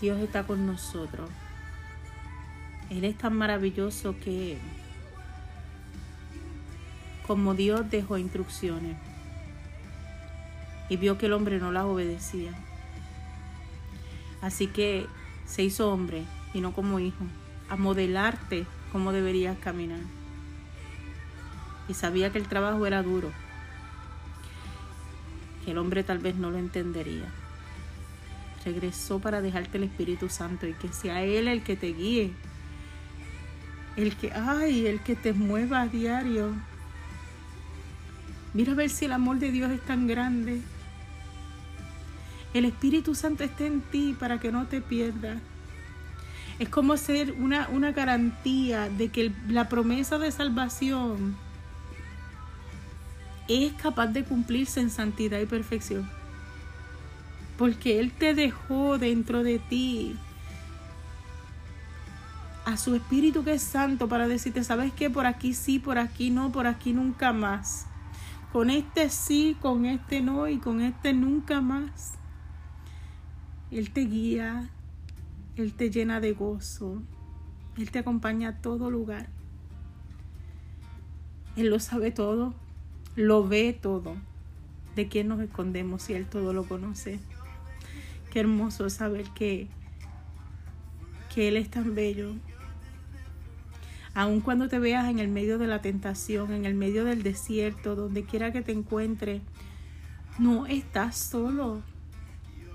Dios 0.00 0.20
está 0.20 0.44
con 0.44 0.66
nosotros. 0.66 1.28
Él 2.90 3.04
es 3.04 3.18
tan 3.18 3.34
maravilloso 3.36 4.14
que 4.18 4.58
como 7.26 7.54
Dios 7.54 7.90
dejó 7.90 8.18
instrucciones 8.18 8.96
y 10.88 10.96
vio 10.96 11.18
que 11.18 11.26
el 11.26 11.32
hombre 11.32 11.58
no 11.58 11.72
las 11.72 11.84
obedecía. 11.84 12.52
Así 14.40 14.66
que 14.66 15.06
se 15.46 15.62
hizo 15.62 15.92
hombre 15.92 16.24
y 16.52 16.60
no 16.60 16.72
como 16.72 16.98
hijo, 16.98 17.24
a 17.68 17.76
modelarte 17.76 18.66
cómo 18.90 19.12
deberías 19.12 19.56
caminar. 19.58 20.00
Y 21.88 21.94
sabía 21.94 22.30
que 22.30 22.38
el 22.38 22.48
trabajo 22.48 22.86
era 22.86 23.02
duro, 23.02 23.30
que 25.64 25.70
el 25.70 25.78
hombre 25.78 26.04
tal 26.04 26.18
vez 26.18 26.36
no 26.36 26.50
lo 26.50 26.58
entendería. 26.58 27.26
Regresó 28.64 29.18
para 29.18 29.40
dejarte 29.40 29.78
el 29.78 29.84
Espíritu 29.84 30.28
Santo 30.28 30.66
y 30.66 30.74
que 30.74 30.92
sea 30.92 31.22
Él 31.22 31.48
el 31.48 31.62
que 31.62 31.76
te 31.76 31.92
guíe. 31.92 32.32
El 33.96 34.16
que, 34.16 34.32
ay, 34.32 34.86
el 34.86 35.00
que 35.00 35.16
te 35.16 35.32
mueva 35.32 35.82
a 35.82 35.86
diario. 35.88 36.54
Mira 38.54 38.72
a 38.72 38.76
ver 38.76 38.90
si 38.90 39.06
el 39.06 39.12
amor 39.12 39.38
de 39.38 39.50
Dios 39.50 39.70
es 39.70 39.80
tan 39.80 40.06
grande. 40.06 40.60
El 42.54 42.66
Espíritu 42.66 43.14
Santo 43.14 43.44
está 43.44 43.64
en 43.64 43.80
ti 43.80 44.14
para 44.18 44.38
que 44.38 44.52
no 44.52 44.66
te 44.66 44.80
pierdas. 44.80 45.38
Es 46.58 46.68
como 46.68 46.96
ser 46.96 47.32
una, 47.32 47.68
una 47.70 47.92
garantía 47.92 48.88
de 48.88 49.08
que 49.08 49.32
la 49.48 49.68
promesa 49.68 50.18
de 50.18 50.30
salvación 50.30 51.34
es 53.48 53.72
capaz 53.74 54.08
de 54.08 54.24
cumplirse 54.24 54.80
en 54.80 54.90
santidad 54.90 55.40
y 55.40 55.46
perfección. 55.46 56.08
Porque 57.56 58.00
Él 58.00 58.12
te 58.12 58.34
dejó 58.34 58.98
dentro 58.98 59.42
de 59.42 59.58
ti 59.58 60.16
a 62.64 62.76
su 62.76 62.94
Espíritu 62.94 63.44
que 63.44 63.54
es 63.54 63.62
santo 63.62 64.08
para 64.08 64.28
decirte, 64.28 64.62
¿sabes 64.62 64.92
qué? 64.92 65.10
Por 65.10 65.26
aquí 65.26 65.54
sí, 65.54 65.78
por 65.78 65.98
aquí 65.98 66.30
no, 66.30 66.52
por 66.52 66.66
aquí 66.66 66.92
nunca 66.92 67.32
más. 67.32 67.86
Con 68.52 68.70
este 68.70 69.08
sí, 69.08 69.56
con 69.60 69.86
este 69.86 70.20
no 70.20 70.46
y 70.48 70.58
con 70.58 70.80
este 70.80 71.12
nunca 71.12 71.60
más. 71.60 72.12
Él 73.72 73.90
te 73.90 74.02
guía, 74.02 74.70
Él 75.56 75.72
te 75.72 75.90
llena 75.90 76.20
de 76.20 76.32
gozo, 76.32 77.02
Él 77.76 77.90
te 77.90 77.98
acompaña 77.98 78.50
a 78.50 78.58
todo 78.58 78.90
lugar. 78.90 79.28
Él 81.56 81.70
lo 81.70 81.80
sabe 81.80 82.12
todo 82.12 82.54
lo 83.16 83.46
ve 83.46 83.76
todo. 83.78 84.16
¿De 84.96 85.08
quién 85.08 85.28
nos 85.28 85.40
escondemos 85.40 86.02
si 86.02 86.14
Él 86.14 86.26
todo 86.26 86.52
lo 86.52 86.64
conoce? 86.64 87.18
Qué 88.30 88.40
hermoso 88.40 88.88
saber 88.90 89.26
que, 89.30 89.68
que 91.34 91.48
Él 91.48 91.56
es 91.56 91.70
tan 91.70 91.94
bello. 91.94 92.32
Aun 94.14 94.40
cuando 94.40 94.68
te 94.68 94.78
veas 94.78 95.08
en 95.08 95.18
el 95.18 95.28
medio 95.28 95.58
de 95.58 95.66
la 95.66 95.80
tentación, 95.80 96.52
en 96.52 96.66
el 96.66 96.74
medio 96.74 97.04
del 97.04 97.22
desierto, 97.22 97.96
donde 97.96 98.24
quiera 98.24 98.52
que 98.52 98.60
te 98.60 98.72
encuentres, 98.72 99.40
no 100.38 100.66
estás 100.66 101.16
solo. 101.16 101.82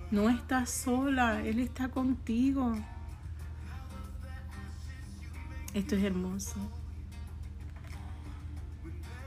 No 0.09 0.29
estás 0.29 0.69
sola. 0.69 1.43
Él 1.43 1.59
está 1.59 1.89
contigo. 1.89 2.75
Esto 5.73 5.95
es 5.95 6.03
hermoso. 6.03 6.55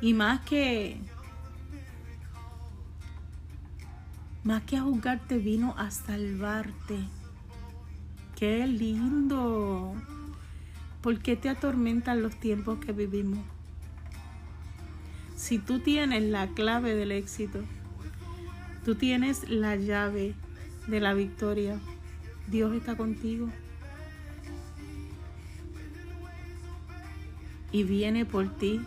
Y 0.00 0.14
más 0.14 0.40
que 0.40 0.98
más 4.42 4.62
que 4.62 4.78
a 4.78 4.82
juzgarte 4.82 5.36
vino 5.36 5.74
a 5.76 5.90
salvarte. 5.90 6.98
Qué 8.36 8.66
lindo. 8.66 9.94
¿Por 11.02 11.20
qué 11.20 11.36
te 11.36 11.50
atormentan 11.50 12.22
los 12.22 12.34
tiempos 12.40 12.78
que 12.78 12.92
vivimos? 12.92 13.40
Si 15.36 15.58
tú 15.58 15.80
tienes 15.80 16.22
la 16.22 16.48
clave 16.48 16.94
del 16.94 17.12
éxito, 17.12 17.60
tú 18.84 18.94
tienes 18.94 19.48
la 19.48 19.76
llave 19.76 20.34
de 20.90 21.00
la 21.00 21.14
victoria, 21.14 21.78
Dios 22.48 22.74
está 22.74 22.96
contigo. 22.96 23.48
Y 27.72 27.84
viene 27.84 28.24
por 28.24 28.48
ti 28.58 28.80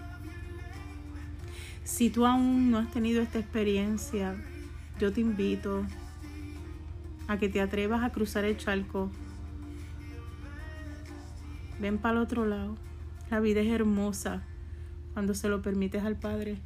si 1.83 2.09
tú 2.09 2.25
aún 2.25 2.71
no 2.71 2.79
has 2.79 2.89
tenido 2.91 3.21
esta 3.21 3.39
experiencia, 3.39 4.35
yo 4.99 5.11
te 5.13 5.21
invito 5.21 5.85
a 7.27 7.37
que 7.37 7.49
te 7.49 7.61
atrevas 7.61 8.03
a 8.03 8.11
cruzar 8.11 8.45
el 8.45 8.57
charco. 8.57 9.11
Ven 11.79 11.97
para 11.97 12.17
el 12.17 12.23
otro 12.23 12.45
lado. 12.45 12.75
La 13.29 13.39
vida 13.39 13.61
es 13.61 13.69
hermosa 13.69 14.43
cuando 15.13 15.35
se 15.35 15.49
lo 15.49 15.61
permites 15.61 16.03
al 16.03 16.15
Padre. 16.17 16.57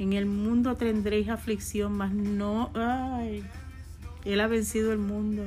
En 0.00 0.14
el 0.14 0.24
mundo 0.24 0.76
tendréis 0.76 1.28
aflicción, 1.28 1.92
mas 1.92 2.10
no, 2.10 2.70
ay, 2.74 3.44
Él 4.24 4.40
ha 4.40 4.46
vencido 4.46 4.94
el 4.94 4.98
mundo. 4.98 5.44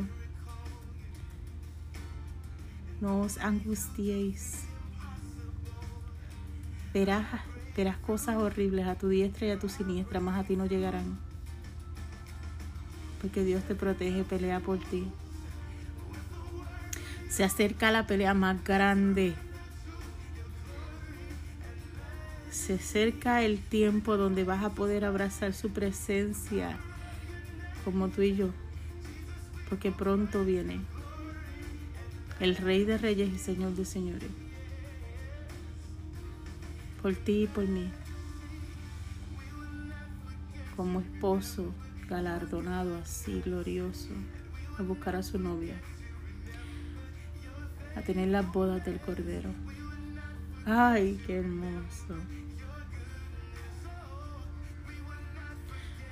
No 3.02 3.22
os 3.22 3.40
angustiéis. 3.40 4.66
Verás, 6.94 7.26
verás 7.76 7.98
cosas 7.98 8.36
horribles 8.36 8.86
a 8.86 8.94
tu 8.94 9.10
diestra 9.10 9.48
y 9.48 9.50
a 9.50 9.58
tu 9.58 9.70
siniestra, 9.70 10.20
más 10.20 10.40
a 10.40 10.48
ti 10.48 10.56
no 10.56 10.68
llegarán. 10.68 11.18
Porque 13.24 13.44
Dios 13.44 13.64
te 13.64 13.74
protege, 13.74 14.24
pelea 14.24 14.60
por 14.60 14.78
ti. 14.78 15.08
Se 17.28 17.44
acerca 17.44 17.90
la 17.90 18.06
pelea 18.06 18.36
más 18.36 18.64
grande. 18.64 19.34
Se 22.66 22.76
acerca 22.76 23.42
el 23.42 23.60
tiempo 23.60 24.16
donde 24.16 24.46
vas 24.46 24.64
a 24.64 24.70
poder 24.70 25.04
abrazar 25.04 25.52
su 25.54 25.72
presencia 25.72 26.78
como 27.84 28.08
tú 28.08 28.22
y 28.22 28.38
yo. 28.38 28.52
Porque 29.68 29.92
pronto 29.92 30.46
viene 30.46 30.80
el 32.40 32.56
Rey 32.56 32.86
de 32.86 32.98
Reyes 32.98 33.34
y 33.34 33.38
Señor 33.38 33.76
de 33.76 33.84
Señores 33.84 34.30
por 37.02 37.16
ti 37.16 37.44
y 37.44 37.48
por 37.48 37.68
mí, 37.68 37.92
como 40.78 41.02
esposo 41.02 41.74
galardonado 42.08 42.96
así 42.96 43.42
glorioso, 43.42 44.14
a 44.80 44.84
buscar 44.84 45.18
a 45.18 45.22
su 45.22 45.38
novia, 45.38 45.76
a 47.98 48.02
tener 48.04 48.30
las 48.30 48.50
bodas 48.54 48.86
del 48.86 49.02
Cordero. 49.02 49.50
¡Ay, 50.66 51.22
qué 51.28 51.40
hermoso! 51.40 52.16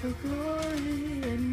For 0.00 0.10
glory 0.26 1.22
and 1.22 1.49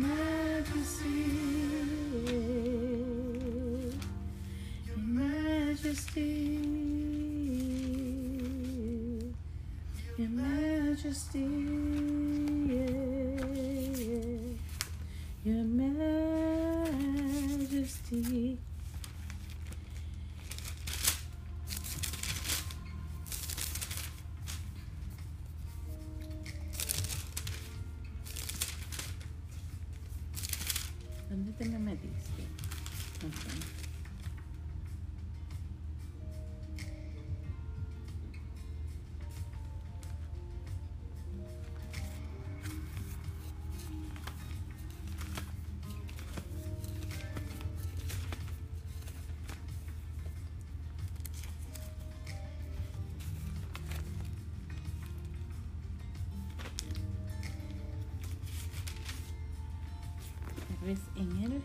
Elvis 60.87 61.01
Engel. 61.17 61.61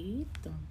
Él. 0.00 0.69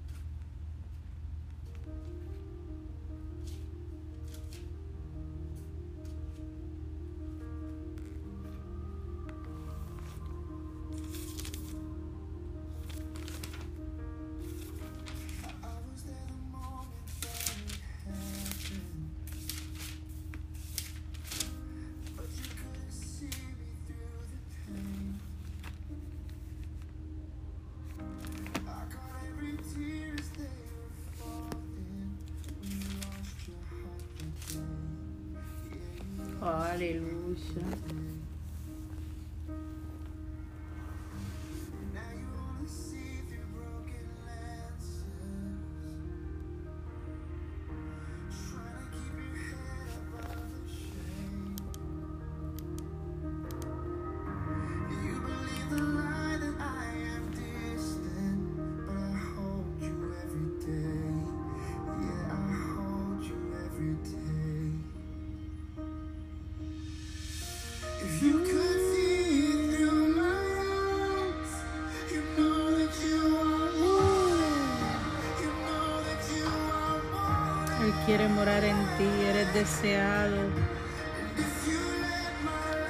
Aleluya. 36.80 38.19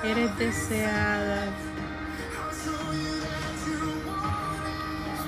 Eres 0.03 0.37
deseada. 0.37 1.41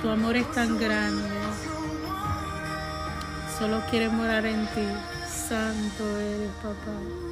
Su 0.01 0.09
amor 0.09 0.35
es 0.35 0.49
tan 0.51 0.79
grande, 0.79 1.29
solo 3.59 3.81
quiere 3.89 4.09
morar 4.09 4.45
en 4.45 4.65
ti. 4.67 4.87
Santo 5.29 6.03
eres, 6.19 6.51
papá. 6.63 7.30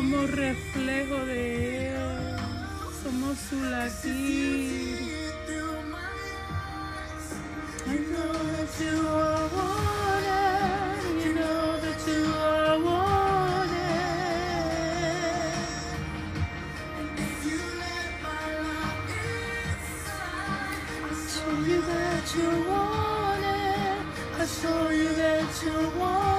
Somos 0.00 0.30
reflejo 0.30 1.26
de 1.26 1.88
Él. 1.88 2.36
Somos 3.02 3.36
su 3.36 3.60
latir. 3.60 4.98
I 7.86 7.98
know 8.08 8.32
that 8.32 8.72
you 8.80 8.96
are 9.06 9.48
wanted. 9.56 11.04
You 11.22 11.32
know 11.34 11.80
that 11.84 12.00
you 12.08 12.22
are 12.32 12.78
wanted. 12.80 13.76
you 17.44 17.60
Show 21.28 21.52
you 21.68 21.80
that 21.82 22.26
you 22.36 22.50
want 22.70 23.44
it. 23.44 24.40
I 24.40 24.46
show 24.46 24.82
you 24.90 25.08
that 25.12 25.62
you 25.62 25.76
want 26.00 26.29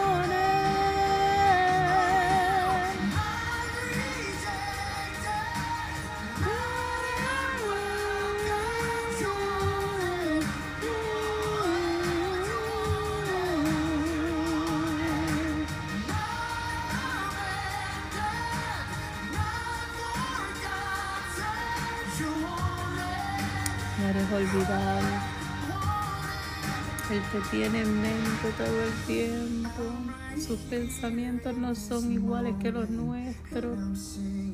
te 27.32 27.40
tiene 27.50 27.82
en 27.82 28.02
mente 28.02 28.52
todo 28.58 28.84
el 28.84 28.94
tiempo. 29.08 29.84
Sus 30.36 30.60
pensamientos 30.62 31.58
no 31.58 31.74
son 31.76 32.12
iguales 32.12 32.56
que 32.62 32.72
los 32.72 32.90
nuestros. 32.90 34.18
Mm. 34.18 34.52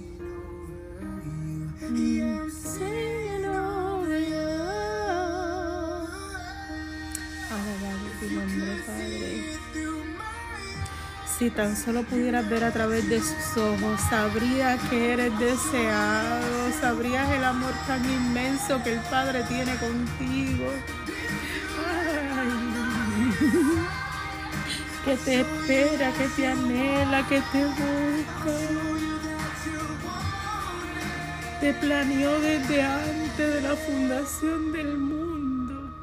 Si 11.38 11.52
tan 11.52 11.76
solo 11.76 12.02
pudieras 12.04 12.50
ver 12.50 12.63
a 12.63 12.72
través 12.72 13.08
de 13.10 13.20
sus 13.20 13.58
ojos, 13.58 14.02
sabrías 14.10 14.82
que 14.90 15.13
eres 15.13 15.38
deseado, 15.38 16.72
sabrías 16.82 17.30
el 17.32 17.44
amor 17.44 17.74
tan 17.86 18.04
inmenso 18.06 18.82
que 18.84 18.94
el 18.94 19.00
Padre 19.02 19.44
tiene 19.44 19.76
contigo. 19.76 20.66
Que 25.06 25.15
te 25.17 25.41
espera, 25.41 26.12
que 26.12 26.28
te 26.36 26.48
anhela, 26.48 27.28
que 27.28 27.41
te 27.52 27.65
busca. 27.65 28.54
Te 31.62 31.74
planeó 31.74 32.39
desde 32.39 32.82
antes 32.82 33.54
de 33.54 33.62
la 33.62 33.76
fundación 33.76 34.72
del 34.74 34.98
mundo. 34.98 35.93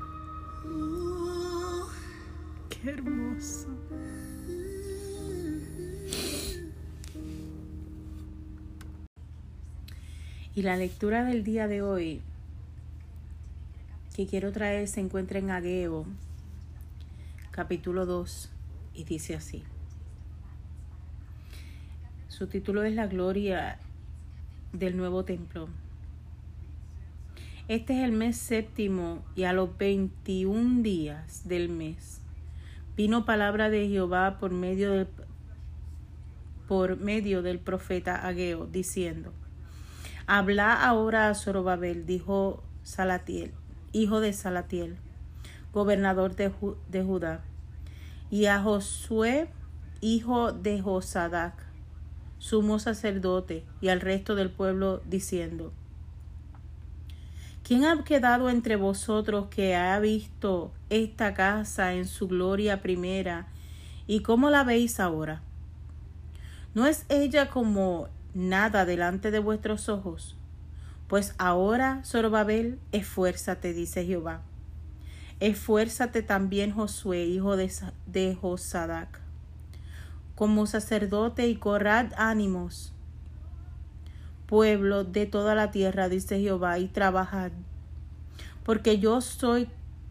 Qué 2.70 2.90
hermoso. 2.90 3.68
Y 10.56 10.62
la 10.62 10.76
lectura 10.76 11.24
del 11.24 11.44
día 11.44 11.66
de 11.66 11.82
hoy 11.82 12.22
que 14.14 14.26
quiero 14.26 14.52
traer 14.52 14.86
se 14.86 15.00
encuentra 15.00 15.40
en 15.40 15.50
Ageo, 15.50 16.06
capítulo 17.54 18.04
2, 18.04 18.50
y 18.94 19.04
dice 19.04 19.36
así. 19.36 19.62
Su 22.26 22.48
título 22.48 22.82
es 22.82 22.96
La 22.96 23.06
gloria 23.06 23.78
del 24.72 24.96
nuevo 24.96 25.24
templo. 25.24 25.68
Este 27.68 27.96
es 27.96 28.02
el 28.02 28.10
mes 28.10 28.36
séptimo 28.38 29.24
y 29.36 29.44
a 29.44 29.52
los 29.52 29.78
21 29.78 30.82
días 30.82 31.46
del 31.46 31.68
mes 31.68 32.20
vino 32.96 33.24
palabra 33.24 33.70
de 33.70 33.88
Jehová 33.88 34.38
por 34.40 34.50
medio 34.50 34.90
del, 34.90 35.06
por 36.66 36.96
medio 36.96 37.40
del 37.42 37.60
profeta 37.60 38.26
Ageo 38.26 38.66
diciendo: 38.66 39.32
Habla 40.26 40.84
ahora 40.84 41.28
a 41.28 41.34
Zorobabel, 41.36 42.04
dijo 42.04 42.64
Salatiel, 42.82 43.52
hijo 43.92 44.18
de 44.18 44.32
Salatiel, 44.32 44.96
gobernador 45.74 46.36
de, 46.36 46.50
de 46.88 47.02
Judá, 47.02 47.42
y 48.30 48.46
a 48.46 48.62
Josué, 48.62 49.48
hijo 50.00 50.52
de 50.52 50.80
Josadac, 50.80 51.54
sumo 52.38 52.78
sacerdote, 52.78 53.64
y 53.80 53.88
al 53.88 54.00
resto 54.00 54.34
del 54.34 54.50
pueblo, 54.50 55.02
diciendo, 55.04 55.72
¿Quién 57.64 57.86
ha 57.86 58.04
quedado 58.04 58.50
entre 58.50 58.76
vosotros 58.76 59.46
que 59.48 59.74
ha 59.74 59.98
visto 59.98 60.70
esta 60.90 61.32
casa 61.32 61.94
en 61.94 62.06
su 62.06 62.28
gloria 62.28 62.82
primera? 62.82 63.48
¿Y 64.06 64.20
cómo 64.20 64.50
la 64.50 64.64
veis 64.64 65.00
ahora? 65.00 65.40
¿No 66.74 66.86
es 66.86 67.06
ella 67.08 67.48
como 67.48 68.08
nada 68.34 68.84
delante 68.84 69.30
de 69.30 69.38
vuestros 69.38 69.88
ojos? 69.88 70.36
Pues 71.08 71.34
ahora, 71.38 72.02
Zorobabel, 72.04 72.78
esfuérzate, 72.92 73.72
dice 73.72 74.04
Jehová. 74.04 74.42
Esfuérzate 75.44 76.22
también, 76.22 76.70
Josué, 76.70 77.26
hijo 77.26 77.58
de, 77.58 77.70
de 78.06 78.34
Josadac, 78.34 79.20
como 80.34 80.66
sacerdote 80.66 81.48
y 81.48 81.56
corrad 81.56 82.14
ánimos, 82.16 82.94
pueblo 84.46 85.04
de 85.04 85.26
toda 85.26 85.54
la 85.54 85.70
tierra, 85.70 86.08
dice 86.08 86.40
Jehová, 86.40 86.78
y 86.78 86.86
trabajad. 86.88 87.52
Porque 88.64 88.98
yo 88.98 89.20
soy 89.20 89.68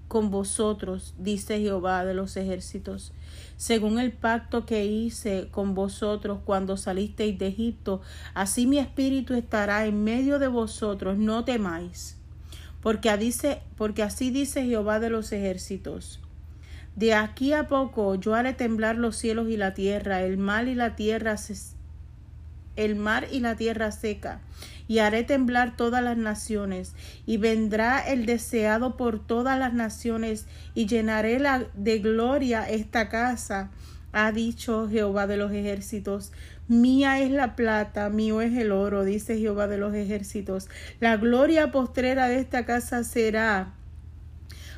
con 0.08 0.30
vosotros, 0.30 1.16
dice 1.18 1.60
Jehová 1.60 2.06
de 2.06 2.14
los 2.14 2.38
ejércitos, 2.38 3.12
según 3.58 3.98
el 3.98 4.12
pacto 4.12 4.68
que 4.68 4.86
hice 4.86 5.48
con 5.50 5.74
vosotros 5.74 6.42
cuando 6.46 6.78
salisteis 6.78 7.40
de 7.40 7.48
Egipto, 7.48 8.02
así 8.36 8.68
mi 8.68 8.78
espíritu 8.78 9.34
estará 9.34 9.88
en 9.88 10.04
medio 10.04 10.38
de 10.38 10.48
vosotros, 10.48 11.18
no 11.18 11.44
temáis. 11.44 12.20
Porque, 12.84 13.16
dice, 13.18 13.62
porque 13.78 14.04
así 14.04 14.30
dice 14.30 14.66
Jehová 14.66 15.00
de 15.00 15.10
los 15.10 15.32
ejércitos. 15.32 16.20
De 16.96 17.16
aquí 17.16 17.54
a 17.54 17.68
poco 17.68 18.14
yo 18.16 18.36
haré 18.36 18.54
temblar 18.54 18.98
los 18.98 19.16
cielos 19.16 19.50
y 19.50 19.58
la 19.58 19.74
tierra, 19.74 20.22
el 20.22 20.38
mar 20.38 20.68
y 20.68 20.76
la 20.76 20.96
tierra 20.96 21.36
el 22.76 22.96
mar 22.96 23.28
y 23.32 23.40
la 23.40 23.56
tierra 23.56 23.92
seca, 23.92 24.42
y 24.88 25.00
haré 25.00 25.24
temblar 25.24 25.76
todas 25.78 26.04
las 26.04 26.18
naciones, 26.18 26.94
y 27.26 27.38
vendrá 27.38 28.00
el 28.00 28.26
deseado 28.26 28.98
por 28.98 29.26
todas 29.26 29.58
las 29.60 29.74
naciones, 29.74 30.48
y 30.74 30.88
llenaré 30.88 31.40
la, 31.40 31.66
de 31.76 32.00
gloria 32.00 32.68
esta 32.70 33.10
casa, 33.10 33.72
ha 34.12 34.32
dicho 34.32 34.88
Jehová 34.90 35.26
de 35.28 35.38
los 35.38 35.52
ejércitos. 35.52 36.32
Mía 36.68 37.20
es 37.20 37.30
la 37.30 37.56
plata, 37.56 38.10
mío 38.10 38.42
es 38.42 38.58
el 38.58 38.72
oro, 38.72 39.04
dice 39.04 39.38
Jehová 39.38 39.68
de 39.68 39.78
los 39.78 39.94
ejércitos. 39.94 40.70
La 41.00 41.18
gloria 41.18 41.72
postrera 41.72 42.28
de 42.28 42.40
esta 42.40 42.66
casa 42.66 43.04
será 43.04 43.74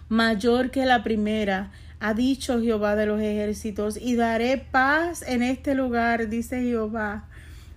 mayor 0.09 0.71
que 0.71 0.85
la 0.85 1.03
primera, 1.03 1.71
ha 1.99 2.13
dicho 2.13 2.61
Jehová 2.61 2.95
de 2.95 3.05
los 3.05 3.21
ejércitos, 3.21 3.97
y 3.97 4.15
daré 4.15 4.57
paz 4.57 5.23
en 5.27 5.43
este 5.43 5.75
lugar, 5.75 6.27
dice 6.27 6.61
Jehová 6.61 7.25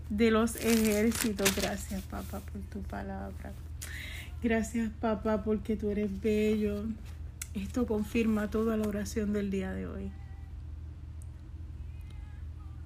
de 0.08 0.30
los 0.30 0.56
ejércitos. 0.56 1.54
Gracias, 1.54 2.02
papá, 2.02 2.40
por 2.40 2.60
tu 2.62 2.80
palabra. 2.82 3.52
Gracias, 4.42 4.90
papá, 5.00 5.42
porque 5.44 5.76
tú 5.76 5.90
eres 5.90 6.20
bello. 6.22 6.84
Esto 7.54 7.86
confirma 7.86 8.48
toda 8.48 8.76
la 8.76 8.88
oración 8.88 9.32
del 9.32 9.50
día 9.50 9.72
de 9.72 9.86
hoy. 9.86 10.12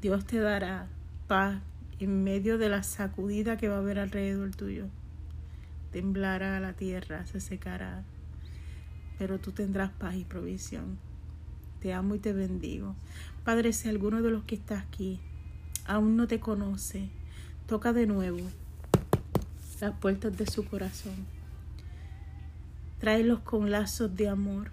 Dios 0.00 0.24
te 0.26 0.38
dará 0.38 0.88
paz 1.32 1.62
en 1.98 2.24
medio 2.24 2.58
de 2.58 2.68
la 2.68 2.82
sacudida 2.82 3.56
que 3.56 3.66
va 3.66 3.76
a 3.76 3.78
haber 3.78 3.98
alrededor 3.98 4.54
tuyo. 4.54 4.88
Temblará 5.90 6.60
la 6.60 6.74
tierra, 6.74 7.24
se 7.24 7.40
secará, 7.40 8.04
pero 9.18 9.38
tú 9.38 9.50
tendrás 9.50 9.92
paz 9.92 10.14
y 10.14 10.24
provisión. 10.24 10.98
Te 11.80 11.94
amo 11.94 12.16
y 12.16 12.18
te 12.18 12.34
bendigo. 12.34 12.96
Padre, 13.46 13.72
si 13.72 13.88
alguno 13.88 14.20
de 14.20 14.30
los 14.30 14.44
que 14.44 14.56
está 14.56 14.78
aquí 14.78 15.20
aún 15.86 16.18
no 16.18 16.28
te 16.28 16.38
conoce, 16.38 17.08
toca 17.66 17.94
de 17.94 18.06
nuevo 18.06 18.46
las 19.80 19.94
puertas 19.94 20.36
de 20.36 20.46
su 20.46 20.66
corazón. 20.66 21.16
Tráelos 22.98 23.40
con 23.40 23.70
lazos 23.70 24.14
de 24.14 24.28
amor. 24.28 24.70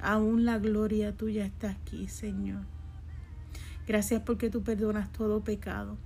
Aún 0.00 0.44
la 0.44 0.58
gloria 0.58 1.16
tuya 1.16 1.46
está 1.46 1.70
aquí, 1.70 2.08
Señor. 2.08 2.77
Gracias 3.88 4.20
porque 4.20 4.50
tú 4.50 4.62
perdonas 4.62 5.10
todo 5.10 5.42
pecado. 5.42 5.96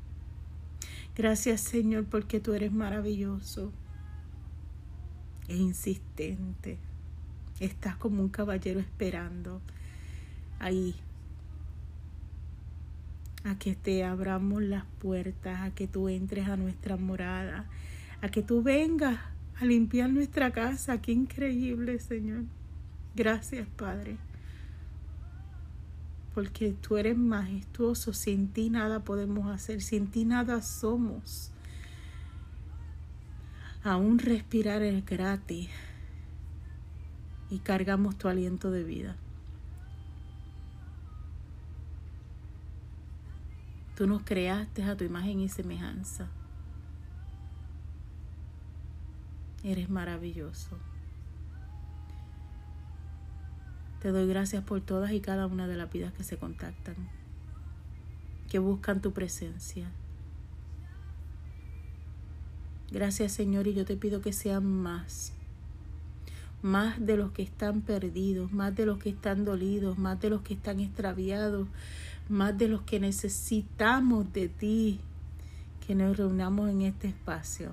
Gracias, 1.17 1.63
Señor, 1.63 2.05
porque 2.05 2.39
tú 2.39 2.53
eres 2.53 2.71
maravilloso 2.71 3.73
e 5.49 5.57
insistente. 5.57 6.79
Estás 7.59 7.97
como 7.97 8.23
un 8.23 8.29
caballero 8.29 8.79
esperando 8.79 9.61
ahí 10.61 10.95
a 13.43 13.59
que 13.59 13.75
te 13.75 14.05
abramos 14.05 14.63
las 14.63 14.85
puertas, 15.01 15.63
a 15.63 15.75
que 15.75 15.89
tú 15.89 16.09
entres 16.09 16.47
a 16.47 16.57
nuestra 16.57 16.97
morada, 16.97 17.67
a 18.21 18.29
que 18.29 18.45
tú 18.45 18.63
vengas 18.63 19.19
a 19.61 19.65
limpiar 19.65 20.09
nuestra 20.09 20.53
casa. 20.53 21.03
Qué 21.03 21.11
increíble, 21.11 21.99
Señor. 21.99 22.45
Gracias, 23.17 23.67
Padre. 23.77 24.19
Porque 26.35 26.73
tú 26.73 26.97
eres 26.97 27.17
majestuoso, 27.17 28.13
sin 28.13 28.49
ti 28.49 28.71
nada 28.71 29.01
podemos 29.01 29.51
hacer, 29.51 29.83
sin 29.83 30.11
ti 30.11 30.25
nada 30.25 30.63
somos. 30.63 31.51
Aún 33.85 34.19
respirar 34.19 34.83
es 34.83 35.05
gratis 35.05 35.69
y 37.51 37.59
cargamos 37.59 38.17
tu 38.17 38.29
aliento 38.29 38.71
de 38.71 38.85
vida. 38.85 39.17
Tú 43.97 44.07
nos 44.07 44.23
creaste 44.23 44.83
a 44.85 44.97
tu 44.97 45.05
imagen 45.05 45.41
y 45.41 45.49
semejanza. 45.49 46.29
Eres 49.63 49.91
maravilloso. 49.91 50.79
Te 54.03 54.11
doy 54.11 54.27
gracias 54.27 54.65
por 54.65 54.81
todas 54.81 55.13
y 55.13 55.21
cada 55.21 55.47
una 55.47 55.69
de 55.69 55.77
las 55.77 55.89
vidas 55.93 56.13
que 56.13 56.25
se 56.25 56.37
contactan, 56.37 56.97
que 58.51 58.59
buscan 58.59 59.01
tu 59.01 59.13
presencia. 59.13 59.89
Gracias 62.91 63.31
Señor 63.31 63.69
y 63.69 63.75
yo 63.75 63.85
te 63.85 63.97
pido 63.97 64.21
que 64.21 64.33
sean 64.33 64.67
más 64.67 65.33
más 66.63 67.05
de 67.05 67.17
los 67.17 67.31
que 67.31 67.43
están 67.43 67.81
perdidos, 67.81 68.53
más 68.53 68.75
de 68.75 68.87
los 68.87 68.99
que 68.99 69.11
están 69.11 69.45
dolidos, 69.45 69.99
más 69.99 70.21
de 70.21 70.31
los 70.31 70.43
que 70.43 70.55
están 70.55 70.81
extraviados, 70.81 71.69
más 72.29 72.59
de 72.59 72.67
los 72.67 72.83
que 72.83 72.99
necesitamos 72.99 74.33
de 74.33 74.49
ti, 74.49 74.99
que 75.87 75.95
nos 75.95 76.17
reunamos 76.17 76.71
en 76.71 76.83
este 76.83 77.07
espacio 77.07 77.73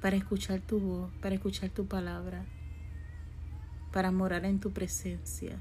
para 0.00 0.16
escuchar 0.16 0.60
tu 0.60 0.80
voz, 0.80 1.12
para 1.20 1.36
escuchar 1.36 1.70
tu 1.70 1.86
palabra, 1.86 2.44
para 3.96 4.12
morar 4.12 4.44
en 4.44 4.60
tu 4.60 4.72
presencia. 4.72 5.56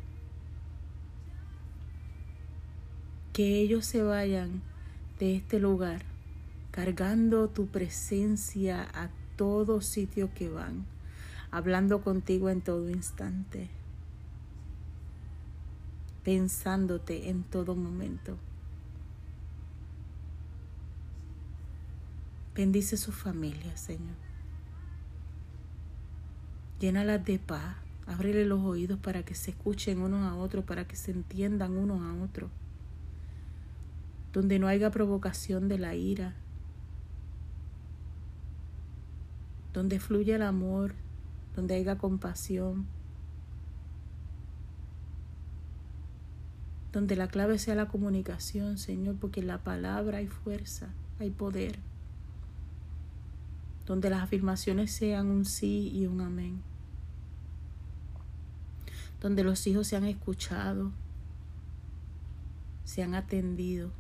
Que 3.31 3.61
ellos 3.61 3.85
se 3.85 4.03
vayan 4.03 4.61
de 5.19 5.37
este 5.37 5.57
lugar 5.57 6.01
cargando 6.71 7.47
tu 7.47 7.67
presencia 7.67 8.89
a 8.93 9.09
todo 9.37 9.79
sitio 9.79 10.33
que 10.33 10.49
van, 10.49 10.85
hablando 11.49 12.01
contigo 12.01 12.49
en 12.49 12.59
todo 12.59 12.89
instante, 12.89 13.69
pensándote 16.25 17.29
en 17.29 17.43
todo 17.43 17.73
momento. 17.73 18.35
Bendice 22.53 22.97
su 22.97 23.13
familia, 23.13 23.77
Señor. 23.77 24.17
Llénalas 26.81 27.23
de 27.23 27.39
paz. 27.39 27.84
Ábrele 28.07 28.45
los 28.45 28.61
oídos 28.61 28.99
para 28.99 29.23
que 29.23 29.33
se 29.35 29.51
escuchen 29.51 29.99
unos 29.99 30.25
a 30.25 30.35
otros, 30.35 30.63
para 30.65 30.87
que 30.87 30.95
se 30.95 31.11
entiendan 31.11 31.77
unos 31.77 32.01
a 32.01 32.23
otros. 32.23 32.51
Donde 34.31 34.59
no 34.59 34.67
haya 34.67 34.91
provocación 34.91 35.67
de 35.67 35.79
la 35.79 35.95
ira. 35.95 36.35
Donde 39.73 39.99
fluya 39.99 40.35
el 40.35 40.43
amor, 40.43 40.93
donde 41.55 41.75
haya 41.75 41.97
compasión. 41.97 42.85
Donde 46.91 47.15
la 47.15 47.27
clave 47.27 47.57
sea 47.57 47.75
la 47.75 47.87
comunicación, 47.87 48.77
Señor, 48.77 49.15
porque 49.15 49.41
en 49.41 49.47
la 49.47 49.63
palabra 49.63 50.19
hay 50.19 50.27
fuerza, 50.27 50.89
hay 51.19 51.29
poder 51.29 51.79
donde 53.85 54.09
las 54.09 54.23
afirmaciones 54.23 54.91
sean 54.91 55.27
un 55.27 55.45
sí 55.45 55.91
y 55.93 56.07
un 56.07 56.21
amén, 56.21 56.61
donde 59.21 59.43
los 59.43 59.65
hijos 59.67 59.87
se 59.87 59.95
han 59.95 60.05
escuchado, 60.05 60.91
se 62.83 63.03
han 63.03 63.15
atendido, 63.15 63.91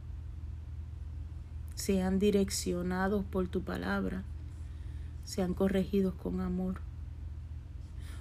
sean 1.75 2.19
direccionados 2.19 3.25
por 3.25 3.47
tu 3.47 3.61
palabra, 3.61 4.23
sean 5.23 5.53
corregidos 5.53 6.13
con 6.15 6.41
amor. 6.41 6.81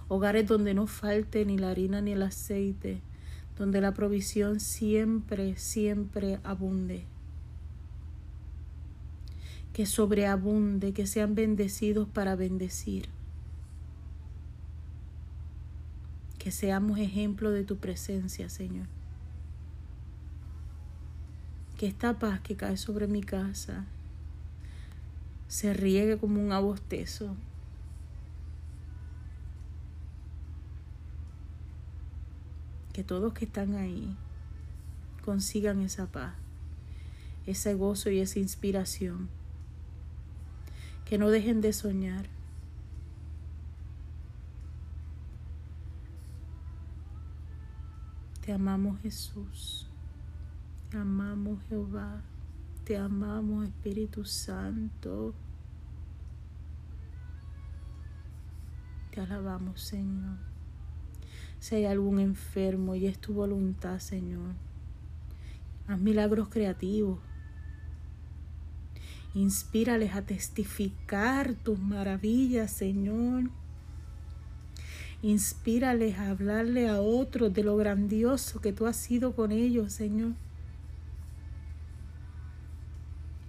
Hogares 0.08 0.46
donde 0.46 0.74
no 0.74 0.86
falte 0.86 1.44
ni 1.44 1.58
la 1.58 1.70
harina 1.70 2.00
ni 2.00 2.12
el 2.12 2.22
aceite, 2.22 3.00
donde 3.58 3.80
la 3.80 3.92
provisión 3.92 4.60
siempre, 4.60 5.56
siempre 5.56 6.40
abunde 6.44 7.06
que 9.74 9.86
sobreabunde, 9.86 10.92
que 10.92 11.06
sean 11.06 11.34
bendecidos 11.34 12.08
para 12.08 12.36
bendecir. 12.36 13.08
Que 16.44 16.50
seamos 16.50 16.98
ejemplo 16.98 17.50
de 17.52 17.64
tu 17.64 17.78
presencia, 17.78 18.50
Señor. 18.50 18.86
Que 21.78 21.86
esta 21.86 22.18
paz 22.18 22.38
que 22.40 22.54
cae 22.54 22.76
sobre 22.76 23.06
mi 23.06 23.22
casa 23.22 23.86
se 25.48 25.72
riegue 25.72 26.18
como 26.18 26.42
un 26.42 26.52
abostezo. 26.52 27.34
Que 32.92 33.02
todos 33.02 33.32
que 33.32 33.46
están 33.46 33.76
ahí 33.76 34.14
consigan 35.24 35.80
esa 35.80 36.12
paz, 36.12 36.34
ese 37.46 37.72
gozo 37.72 38.10
y 38.10 38.20
esa 38.20 38.38
inspiración 38.38 39.30
que 41.06 41.16
no 41.16 41.30
dejen 41.30 41.62
de 41.62 41.72
soñar. 41.72 42.33
Te 48.44 48.52
amamos 48.52 49.00
Jesús, 49.00 49.86
te 50.90 50.98
amamos 50.98 51.60
Jehová, 51.68 52.20
te 52.84 52.98
amamos 52.98 53.64
Espíritu 53.66 54.26
Santo. 54.26 55.34
Te 59.10 59.20
alabamos 59.20 59.80
Señor. 59.80 60.36
Si 61.58 61.76
hay 61.76 61.86
algún 61.86 62.18
enfermo 62.18 62.94
y 62.94 63.06
es 63.06 63.18
tu 63.18 63.32
voluntad 63.32 63.98
Señor, 63.98 64.52
haz 65.86 65.98
milagros 65.98 66.48
creativos 66.50 67.20
Inspírales 69.34 70.14
a 70.14 70.22
testificar 70.22 71.54
tus 71.54 71.80
maravillas, 71.80 72.70
Señor. 72.70 73.50
Inspírales 75.24 76.18
a 76.18 76.28
hablarle 76.28 76.86
a 76.86 77.00
otros 77.00 77.54
de 77.54 77.64
lo 77.64 77.78
grandioso 77.78 78.60
que 78.60 78.74
tú 78.74 78.86
has 78.86 78.96
sido 78.96 79.32
con 79.32 79.52
ellos, 79.52 79.90
Señor. 79.90 80.32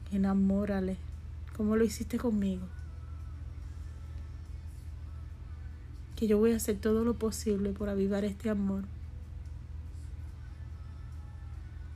Enamórales 0.10 0.98
como 1.58 1.76
lo 1.76 1.84
hiciste 1.84 2.18
conmigo. 2.18 2.66
Que 6.16 6.28
yo 6.28 6.38
voy 6.38 6.54
a 6.54 6.56
hacer 6.56 6.78
todo 6.78 7.04
lo 7.04 7.16
posible 7.16 7.72
por 7.72 7.90
avivar 7.90 8.24
este 8.24 8.50
amor. 8.50 8.86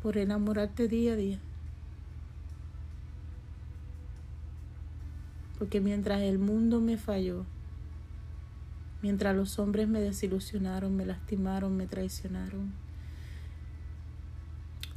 Por 0.03 0.17
enamorarte 0.17 0.89
día 0.89 1.13
a 1.13 1.15
día. 1.15 1.39
Porque 5.57 5.79
mientras 5.79 6.19
el 6.19 6.37
mundo 6.37 6.81
me 6.81 6.97
falló, 6.97 7.45
mientras 9.01 9.35
los 9.35 9.59
hombres 9.59 9.87
me 9.87 10.01
desilusionaron, 10.01 10.95
me 10.95 11.05
lastimaron, 11.05 11.75
me 11.75 11.87
traicionaron, 11.87 12.73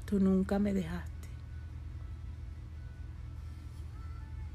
tú 0.05 0.21
nunca 0.21 0.59
me 0.59 0.75
dejaste. 0.75 1.11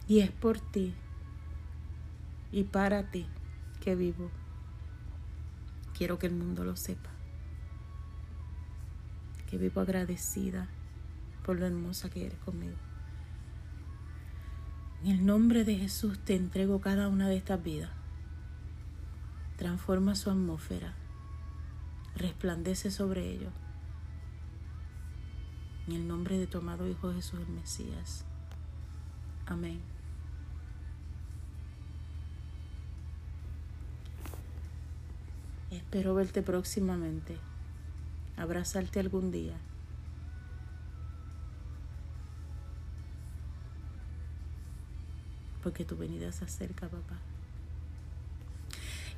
Y 0.08 0.20
es 0.20 0.32
por 0.32 0.60
ti 0.60 0.94
y 2.52 2.64
para 2.64 3.10
ti 3.12 3.26
que 3.82 3.96
vivo. 3.96 4.30
Quiero 5.98 6.20
que 6.20 6.28
el 6.28 6.34
mundo 6.34 6.64
lo 6.64 6.76
sepa. 6.76 7.10
Que 9.50 9.58
vivo 9.58 9.82
agradecida 9.82 10.68
por 11.46 11.60
lo 11.60 11.66
hermosa 11.66 12.10
que 12.10 12.26
eres 12.26 12.40
conmigo. 12.40 12.76
En 15.04 15.12
el 15.12 15.26
nombre 15.26 15.64
de 15.64 15.76
Jesús 15.76 16.20
te 16.20 16.36
entrego 16.36 16.82
cada 16.82 17.08
una 17.08 17.28
de 17.28 17.38
estas 17.38 17.62
vidas. 17.62 17.97
Transforma 19.58 20.16
su 20.16 20.30
atmósfera. 20.30 20.94
Resplandece 22.16 22.92
sobre 22.92 23.30
ellos. 23.30 23.54
En 25.88 25.94
el 25.94 26.08
nombre 26.08 26.38
de 26.38 26.48
tu 26.48 26.60
amado 26.60 26.88
Hijo 26.88 27.14
Jesús 27.14 27.40
el 27.40 27.48
Mesías. 27.48 28.24
Amén. 29.46 29.80
Espero 35.72 36.16
verte 36.16 36.42
próximamente. 36.42 37.38
Abrazarte 38.38 39.00
algún 39.00 39.32
día. 39.32 39.58
porque 45.68 45.84
tu 45.84 45.98
venida 45.98 46.32
se 46.32 46.46
acerca, 46.46 46.88
papá. 46.88 47.18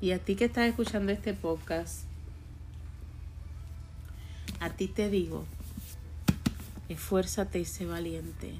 Y 0.01 0.11
a 0.11 0.19
ti 0.19 0.35
que 0.35 0.45
estás 0.45 0.69
escuchando 0.69 1.11
este 1.11 1.33
podcast, 1.33 2.05
a 4.61 4.69
ti 4.69 4.87
te 4.87 5.09
digo, 5.09 5.45
esfuérzate 6.87 7.59
y 7.59 7.65
sé 7.65 7.85
valiente. 7.85 8.53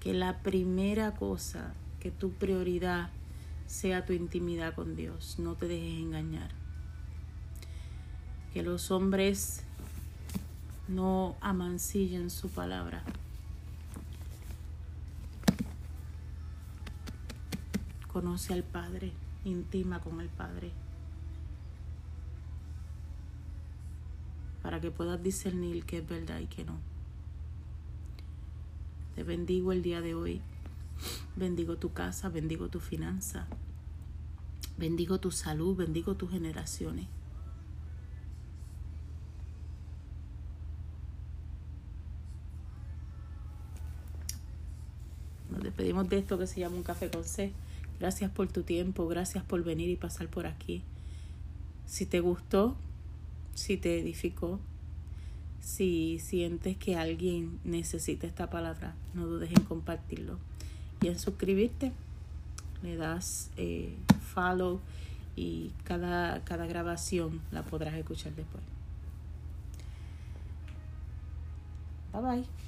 Que 0.00 0.14
la 0.14 0.38
primera 0.38 1.14
cosa, 1.14 1.74
que 2.00 2.10
tu 2.10 2.32
prioridad 2.32 3.10
sea 3.66 4.06
tu 4.06 4.14
intimidad 4.14 4.74
con 4.74 4.96
Dios. 4.96 5.38
No 5.38 5.54
te 5.54 5.68
dejes 5.68 6.00
engañar. 6.00 6.50
Que 8.54 8.62
los 8.62 8.90
hombres 8.90 9.62
no 10.88 11.36
amancillen 11.40 12.30
su 12.30 12.48
palabra. 12.48 13.04
Conoce 18.12 18.54
al 18.54 18.64
Padre, 18.64 19.12
intima 19.44 20.00
con 20.00 20.20
el 20.20 20.28
Padre, 20.28 20.72
para 24.62 24.80
que 24.80 24.90
puedas 24.90 25.22
discernir 25.22 25.84
qué 25.84 25.98
es 25.98 26.08
verdad 26.08 26.40
y 26.40 26.46
qué 26.46 26.64
no. 26.64 26.78
Te 29.14 29.24
bendigo 29.24 29.72
el 29.72 29.82
día 29.82 30.00
de 30.00 30.14
hoy. 30.14 30.42
bendigo 31.36 31.76
tu 31.76 31.92
casa, 31.92 32.28
bendigo 32.28 32.68
tu 32.68 32.80
finanza, 32.80 33.46
bendigo 34.76 35.20
tu 35.20 35.30
salud, 35.30 35.76
bendigo 35.76 36.14
tus 36.14 36.30
generaciones. 36.30 37.06
Nos 45.50 45.62
despedimos 45.62 46.08
de 46.08 46.18
esto 46.18 46.38
que 46.38 46.46
se 46.46 46.60
llama 46.60 46.76
un 46.76 46.82
café 46.82 47.10
con 47.10 47.24
C. 47.24 47.52
Gracias 48.00 48.30
por 48.30 48.48
tu 48.48 48.62
tiempo, 48.62 49.06
gracias 49.06 49.44
por 49.44 49.62
venir 49.62 49.90
y 49.90 49.96
pasar 49.96 50.28
por 50.28 50.46
aquí. 50.46 50.82
Si 51.86 52.06
te 52.06 52.20
gustó, 52.20 52.74
si 53.54 53.76
te 53.76 54.00
edificó, 54.00 54.58
si 55.60 56.18
sientes 56.18 56.78
que 56.78 56.96
alguien 56.96 57.60
necesita 57.62 58.26
esta 58.26 58.48
palabra, 58.48 58.94
no 59.12 59.26
dudes 59.26 59.50
en 59.50 59.64
compartirlo 59.64 60.38
y 61.02 61.08
en 61.08 61.18
suscribirte. 61.18 61.92
Le 62.82 62.96
das 62.96 63.50
eh, 63.58 63.94
follow 64.32 64.80
y 65.36 65.72
cada, 65.84 66.42
cada 66.44 66.66
grabación 66.66 67.42
la 67.52 67.62
podrás 67.62 67.94
escuchar 67.94 68.34
después. 68.34 68.62
Bye 72.12 72.22
bye. 72.22 72.59